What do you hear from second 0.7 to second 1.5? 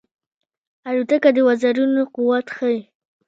الوتکه د